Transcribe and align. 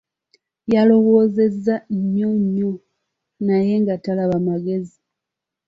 Yalowoolereza 0.73 1.75
nnyo 1.99 2.29
nnyo 2.41 2.71
naye 3.45 3.73
nga 3.81 3.95
talaba 4.03 4.35
magezi. 4.47 4.97